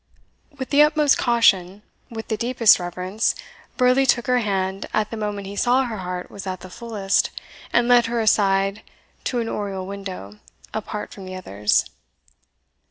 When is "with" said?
0.57-0.71, 2.09-2.27